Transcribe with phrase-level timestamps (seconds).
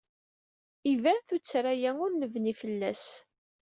[0.93, 3.05] Iban tuttra-a ur nebni fell-as.